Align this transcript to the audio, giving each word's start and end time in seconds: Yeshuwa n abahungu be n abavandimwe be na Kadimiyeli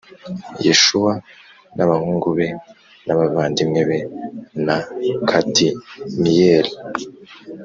Yeshuwa 0.65 1.13
n 1.75 1.77
abahungu 1.85 2.27
be 2.37 2.47
n 3.05 3.07
abavandimwe 3.13 3.81
be 3.89 3.99
na 4.65 4.77
Kadimiyeli 5.29 6.71